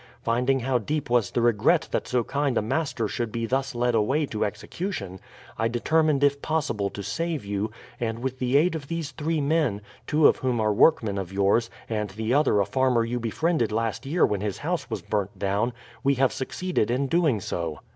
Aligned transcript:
Finding 0.23 0.61
how 0.61 0.79
deep 0.79 1.11
was 1.11 1.29
the 1.29 1.43
regret 1.43 1.87
that 1.91 2.07
so 2.07 2.23
kind 2.23 2.57
a 2.57 2.61
master 2.63 3.07
should 3.07 3.31
be 3.31 3.45
thus 3.45 3.75
led 3.75 3.93
away 3.93 4.25
to 4.25 4.43
execution, 4.43 5.19
I 5.59 5.67
determined 5.67 6.23
if 6.23 6.41
possible 6.41 6.89
to 6.89 7.03
save 7.03 7.45
you, 7.45 7.69
and 7.99 8.17
with 8.17 8.39
the 8.39 8.57
aid 8.57 8.73
of 8.73 8.87
these 8.87 9.11
three 9.11 9.39
men, 9.41 9.79
two 10.07 10.25
of 10.27 10.37
whom 10.37 10.59
are 10.59 10.73
workmen 10.73 11.19
of 11.19 11.31
yours, 11.31 11.69
and 11.87 12.09
the 12.09 12.33
other 12.33 12.59
a 12.59 12.65
farmer 12.65 13.03
you 13.05 13.19
befriended 13.19 13.71
last 13.71 14.03
year 14.07 14.25
when 14.25 14.41
his 14.41 14.57
house 14.57 14.89
was 14.89 15.03
burnt 15.03 15.37
down, 15.37 15.71
we 16.03 16.15
have 16.15 16.33
succeeded 16.33 16.89
in 16.89 17.05
doing 17.05 17.39
so." 17.39 17.79